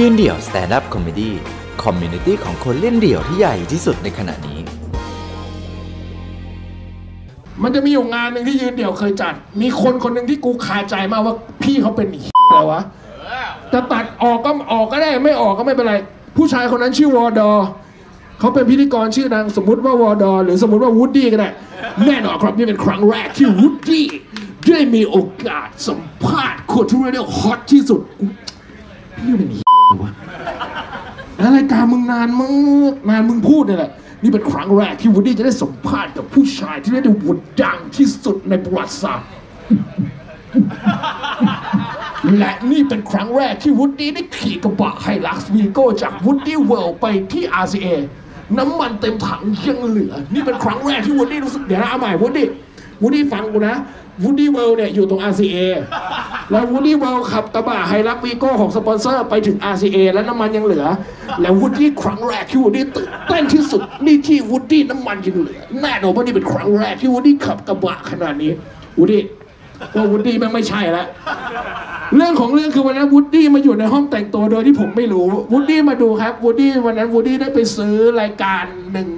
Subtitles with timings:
[0.00, 4.58] ยืนเดี่ยว stand-up comedy community ของคนเล่นเดี่ยวที่ใหญ่ที่สุดในขณะนี้
[7.62, 12.82] มันจะมีอยู่งานหนึ่งที่ยืนเดี่ยวเคยจัด มีคนคนหนึ่งที่กูคาใจมากว่าพี่เขาเป็นอะไรวะ
[13.72, 15.94] จะตัดออกก็ออกก็ได้ไม่ออกก็ไม่เป็นไร
[16.36, 17.50] ผู้ชายคนนั้นชื่อวอดอ
[18.40, 21.48] เขาเป็นพิธีกรชื่อดังสมมติว่าวอดอหรือสมมติว่าวูดดี้ก็ได้
[22.06, 24.06] แน่นอนครับนี่เป็นครั้งแรกที่วูดดี้
[24.68, 25.16] ได้มีโอ
[25.46, 28.00] กาสสัมภาษณ์คนที่เรียก hot ที่สุด
[29.18, 29.65] พี่เป็นอะไร
[30.00, 30.10] วะ
[31.38, 32.52] แล้วรายการมึงนานมึง
[33.08, 33.90] นานมึงพูดเนี่ยแหละ
[34.22, 39.30] นี่เป็นครั้งแรกที่วูดดี้จะได้สัมภาษณ์กับผู้ชายที่ได้ดูวดดังที่สุดในประวัติศาสตร์
[42.38, 47.88] และนี่เป็นครั้งแรกที่วูดดี้ได้ขี่กระบะ Hilux Vigo จาก Woody World ไปที่ RCA
[48.58, 52.46] น้ำมันเต็มถังยังเหลือ นี่เป็นครั้งแรกที่วูดดี้รู้สึกเดี๋ยวนะเอาใหม่วูดดี้
[53.02, 53.76] วูดดี้ฟังกูนะ
[54.22, 55.56] Woody World เนี่ยอยู่ตรง RCA
[56.50, 60.86] แล้ว Woody World ขับกระบะ Hilux Vigo ของสปอนเซอร์ไปถึง RCA แล้วน้ำมันยังเหลือ
[61.40, 68.52] แล้ววูดดี้ครั้งแรกที่วูดดี้ตื่นเต้นที่สุดนี่ที่วูดดี้น้ำมันยังเหลือแน่นอนว่านี่เป็นครั้งแรกที่วูดดี้ขับกระบะขนาดนี้
[68.98, 69.22] วูดดี้
[69.94, 71.06] ว่าวูดดี้ม่งไม่ใช่แล้ว
[72.16, 79.08] เรื่องของเรื่องคือวันนั้นวูดดี้มาอยู่ในห้องแต่งตัวโดยที่ผมไม่รู้วูดดี้มาดูครับวูดดี้วันนั้นวูดดี้ได้ไปซื้อรายการหนึ่ง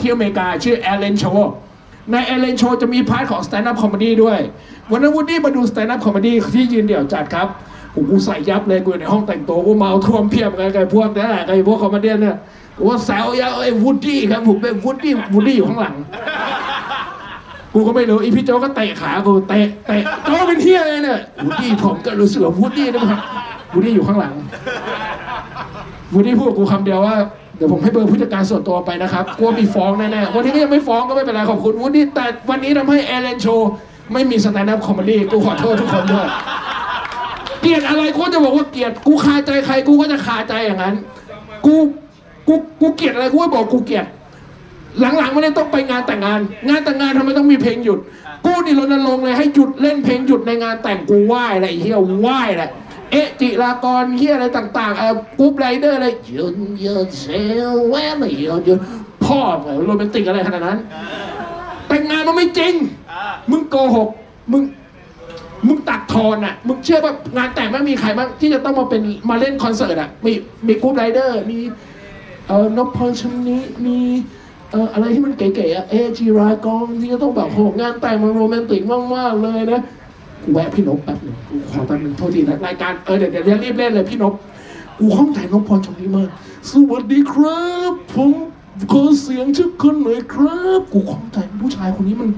[0.00, 1.40] ที่อเมริกาชื่อ Ellen Show
[2.12, 4.38] ใน Ellen Show จะมี part ของ Stand Up Comedy ด้วย
[4.90, 7.48] วันนั้นวูดดี้มาดู Stand Up Comedy ที่ยืนเดี่ยวจัดครับ
[7.92, 12.36] โอ้โหกูใส่ยับเลยกูอยู่ในห้องแต่งตัวกูเมาท่วมเพียบกันไอ้พวกนั่นแหละไอ้พวก comedy เนี่ย
[12.78, 15.94] กูว่าแซวยับไอ้วูดดี้ครับผมเป็นวูดดี้วูดดี้อยู่ข้างหลัง
[17.74, 23.20] กูก็ไม่รู้อีพี่โจก็เตะขากูเตะเตะโจเป็นเที่ยเลยเนี่ยวูดดี้ผมก็รู้สึกว่าวูดดี้นะครับ
[23.72, 24.34] วูดดี้อยู่ข้างหลัง
[26.12, 27.16] วูดดี้พูดกูคำเดียวว่า
[27.56, 33.46] เดี๋ยวผมให้เบอร์ผู้จัดการส่วนตัวไปนะครับกลัวมีฟ้องแน่ๆวันนี้ก็ยังไม่ฟ้องก็ไม่เป็นไรขอบคุณวูดดี้แต่วันนี้ทำให้ Ellen Show
[34.12, 36.26] ไม่มี stand up comedy กูขอโทษทุกคนด้วย
[37.62, 40.94] เกลียดอะไรกูจะบอกว่าเกลียดกูคาใจใครกูก็จะคาใจอย่างนั้น
[41.66, 41.74] กู
[42.48, 44.06] กูกูเกลียดอะไรกูก็บอกกูเกลียด
[45.00, 47.98] หลังๆไม่ได้ต้องไปงานแต่งงาน งานแต่งงานทำไมต้องมีเพลงหยุด
[48.46, 52.70] กูนี่รณรงค์เลยให้หยุดเล่นเพลงหยุดในงานแต่งกูไหว้อะไรเฮียไหว้แหละ
[53.10, 57.24] เอะจิรากรเฮียอะไรต่างๆเออกรุ๊ปไรเดอร์อะไรหยุดหยุดเซ
[57.70, 58.78] ลแวะไม่หยุดหยุด
[59.24, 60.78] พ่อมือนโรแมนติกอะไรขนาดนั้น
[61.88, 62.74] แต่งงานมันไม่จริง
[63.50, 64.08] มึงโกหก
[64.52, 64.62] มึง
[65.68, 70.32] มึงตัดทอนอะ มึงเชื่อว่างานแต่งไม่มีใครบ้างที่จะต้องมาเป็นมาเล่นคอนเสิร์ตอะ มี
[70.66, 71.58] มีกรุ๊ปไรเดอร์ มี
[72.46, 73.98] เอ่อนพพรชำนี้มี
[74.70, 78.82] เอ่ออะไรที่มันเก๋ๆอะเอจีรากองที่จะต้องแบบโหงานแต่งมันโรแมนติก
[79.14, 79.80] มากๆเลยนะ
[80.52, 84.34] แวะพี่นพแป๊บหนึงกูขอแป๊บหนึงโทษทีนะรายการเออเดี๋ยวเดี๋ยวรีบเล่นเลยพี่นพ
[84.98, 86.28] กูห้องแต่งนพพรชำนี้มาก
[86.70, 88.32] สวัสดีครับ ผม
[88.92, 92.28] ขอเสียงทุกคนหน่อยครับ กูข้องใจผู้ชายคนนี้มัน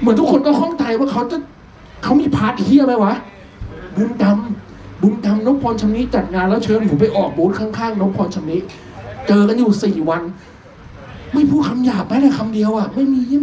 [0.00, 1.36] เหมือนทุกคนก็ข้องใจว่าเขาจะ
[2.02, 3.14] เขามีพาร์ทเฮียไหมวะ
[3.96, 8.60] บุญดำบุญดำนพพรชำนี้จัดงานแล้วเชิญผมไปออกบูธข้างๆนพพรชำนี้
[9.28, 10.22] เจอกันอยู่สี่วัน
[11.34, 13.42] ไม่พูดคำหยาบแม้แต่คำเดียวอะ ไม่มียิ่ง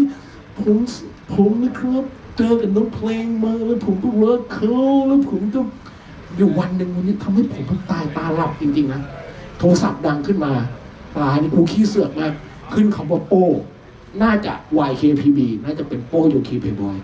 [0.60, 0.78] ผม
[1.34, 2.04] ผมนะครับ
[2.42, 4.74] เจอกับน้องเพลงมาแล้วผมก็รักเขา
[5.08, 5.60] แล้วผมก็
[6.38, 9.02] อยู่วันหนึ่งวันนี้ทำให้ผมตายตาหลับจริงๆนะ
[9.60, 10.52] โทรศัพท์ดังขึ้นมา
[11.18, 12.34] ตายนี่กูขี้เสือกมาก
[12.74, 13.46] ขึ้นคำว่าโป้
[14.22, 14.54] น่าจะ
[14.90, 16.98] YKPB น่าจะเป็นโป้โยคีเพย์บอย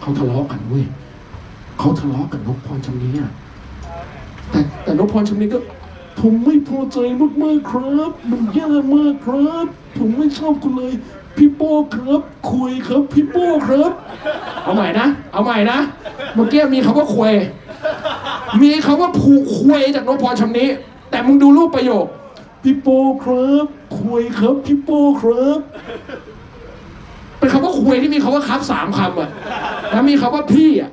[0.00, 0.84] เขาทะเลาะกันเว้ย
[1.78, 3.30] เขาทะเลาะกับนพพรชำนี้อะ
[4.50, 5.58] แต่แต่นพพรชำนี้ก็
[6.20, 6.98] ผมไม่พอใจ
[7.42, 9.66] มากๆครับ มันแย่มากครับ
[9.98, 10.94] ผมไม่ชอบคุณเลย
[11.36, 12.22] พี่โป้ครับ
[12.52, 13.92] คุยครับ พี่โป้ครับ
[14.64, 15.78] เอาใหม่นะ เอาใหม่นะ
[16.34, 17.32] เมื่อกี้มีคำว่าคุย
[18.62, 20.68] มีคำว่าผูกคุยจากนพพรชำนี้
[21.10, 22.06] แต่มึงดูรูปประโยค
[22.62, 23.66] พี่โป้ครับ
[24.00, 25.58] คุยครับ พี่โป้ครับ
[27.38, 29.30] เป็นคำว่าคุยที่มีคำว่าครับสามคำอะ
[29.92, 30.90] แล้วมีคำว่าพี่อะ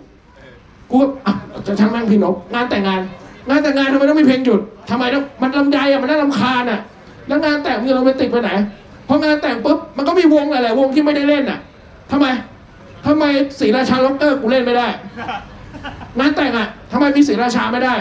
[0.90, 1.34] กูก็อะ
[1.68, 3.02] จะช่างแม่งพี่นภงานแต่งงาน
[3.50, 6.80] งานแต่งงานทำไมต้องมีเพลงหยุดทำไมต้องมันลำไยอะมันน่ารำคาญอะ
[7.28, 8.52] แล้วงานแต่งมึงเราไปติดไปไหน
[9.12, 11.60] พองานแต่งปุ๊บมันก็มีวงหลายๆวงที่ไม่ได้เล่นอะ
[12.12, 12.26] ทำไม
[13.06, 13.24] ทำไม
[13.60, 14.88] ศรีราชา Rockers กูเล่นไม่ได้
[16.20, 17.96] งานแต่งอะทำไมมีศรีราชาไม่ได้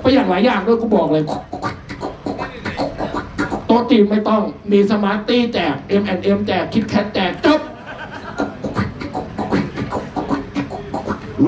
[0.00, 1.24] ไปอย่างหลายอย่างด้วยกูบอกเลย
[3.66, 4.42] โต๊ะจีนไม่ต้อง
[4.72, 7.60] มีสมาร์ตตี้แจก M&M แจกคิดแคทแจกจบ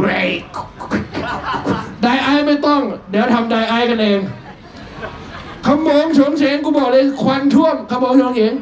[0.02, 0.30] เรย
[2.02, 2.80] ไดไอไม่ต้อง
[3.10, 4.20] เดี๋ยวทำไดไอกันเอง
[5.76, 8.52] มงโฉงเฉงกูบอกเลยควันท่วมขโมงโฉงเฉง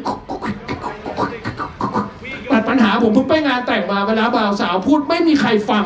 [2.51, 5.85] ตัดปัญหาผมเพิ่งไปงานแต่งมาเวลาบ่าวสาวพูดไม่มีใครฟัง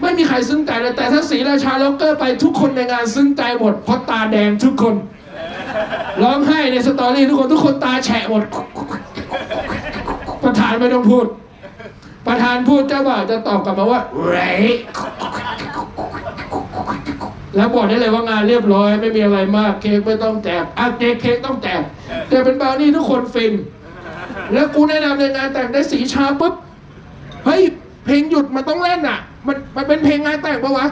[0.00, 4.94] ไม่มีใครซึ้งใจเลยแต่ถ้าสีราชาล็อกเกอร์ไปทุกคนในงานซึ้งใจหมดเพราะตาแดงทุกคน
[6.22, 8.42] ร้องไห้ในสตอรี่ทุกคนทุกคนตาแฉะหมด
[10.44, 11.26] ประธานไม่ต้องพูด
[12.26, 14.38] ประธานพูดเจ้าบ่าวจะตอบกลับมาว่าไร
[17.56, 21.82] แล้วบอกได้เลยว่างานเรียบร้อยไม่มีอะไรมากเค้กไม่ต้องแจกอะเค้กเค้กต้องแจก
[22.28, 23.52] แต่เป็นบราวนี่ทุกคนฟิน
[24.52, 26.54] แล้วกูแนะนำในงานแต่งได้สีชาปุ๊บ
[27.44, 27.62] เฮ้ย
[28.04, 30.86] เพลงหยุดมันต้องเล่นอะ มันมันเป็นเพลงงานแต่งปะวะ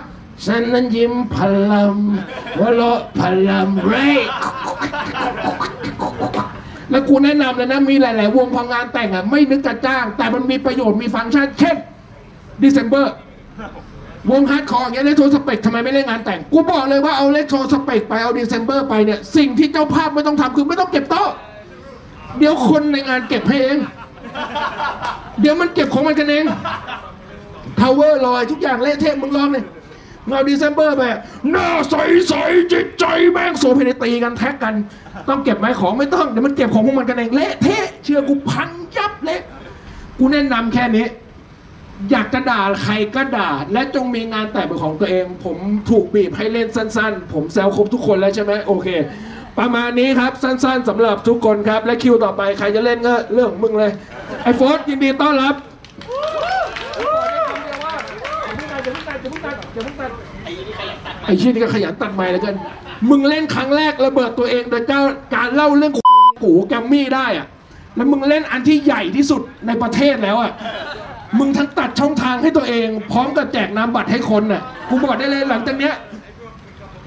[0.47, 1.37] ฉันนั้นยิ้มพ
[1.71, 1.97] ลัม
[2.61, 2.83] วะโล
[3.19, 3.95] พลัมเร
[4.25, 4.27] ก
[6.91, 11.77] แล้วกูแนะนำเลยนะมีหลาย ๆ วงพองานแต่งอะไม่นึกจะจ้าง แต่มันมีประโยชน์มีฟังก์ชันเช่น
[12.63, 13.05] December
[14.31, 21.31] วง hardcore อย่างเงี้ย Retrospect ทำไมไม่เล่นงานแต่ง กูบอกเลยว่าเอา Retrospect ไปเอา December ไปเนี่ย สิ่งที่เจ้าภาพไม่ต้องทำคือไม่ต้องเก็บโต๊ะ
[22.39, 23.79] เดี๋ยวคนในงานเก็บให้เอง
[25.41, 26.45] เดี๋ยวมันเก็บของมันกันเอง
[27.79, 29.65] ทาวเวอร์ลอยทุกอย่างเละเทะมึงลองเลย
[30.29, 31.17] เงาดีเซมเบอร์แบบ
[31.51, 31.95] หน้าใส
[32.29, 32.35] ใส
[32.73, 34.75] จิตใจแม่งโซเพนตีกันแท็กกัน
[35.29, 39.41] ต้องเก็บไหมของไม่ต้อง เดี๋ยวมันเก็บของพวกมันกันเอง เละเทะเชื่อกูพังยับเละ
[40.19, 41.07] กูแนะนำแค่นี้
[42.11, 45.57] อยากจะด่าใครก็ด่า และจงมีงานแต่งเป็นของตัวเอง ผม
[45.91, 48.89] ถูกบีบให้เล่นสั้น ๆ ผมแซวครบทุกคนแล้วใช่ไหมโอเค
[49.59, 53.91] ประมาณนี้ครับสั้น ๆสำหรับทุกคนครับ และคิวต่อไปใครจะเล่นก็เรื่องของมึงเลย
[54.45, 55.55] ไอ้โฟสยินดีต้อนรับ
[61.25, 62.55] ไอ้ชี่ยนี่ก็ขยันตัดไม้แล้วกัน
[63.11, 65.01] มึงเล่นครั้งแรกระเบิดตัวเองโดยเจ้า
[65.35, 65.93] การเล่าเรื่อง
[66.45, 67.47] กูแกมมี่ได้อะ
[67.97, 70.53] แล้วมึงเล่นอันที่ใหญ่ที่สุดในประเทศแล้วอะ
[71.39, 75.95] มึงทั้งตัดช่องทางให้ตัวเอง พร้อมกับแจกนามบัตรให้คนน่ะกูบอกได้เลยหลังจากเนี้ย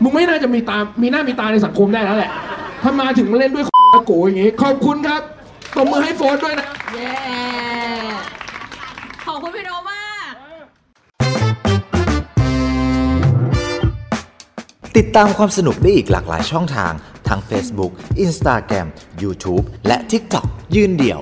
[0.01, 2.31] มึงไม่น่าจะมีตา มีหน้ามีตาในสังคมได้แล้วแหละ
[2.83, 3.65] ถ้ามาถึงมาเล่นด้วย
[4.05, 5.21] โกอย่างงี้ ขอบคุณครับ
[5.75, 7.11] ตบมือให้โฟนด้วยนะ เย้
[9.25, 10.31] ขอบคุณพี่โนมาก
[14.97, 16.93] ติดตามความสนุกได้อีกหลากหลายช่องทาง
[17.27, 17.91] ทั้ง Facebook
[18.25, 18.87] Instagram
[19.23, 20.45] YouTube และ TikTok
[20.75, 21.21] ยืนเดี่ยว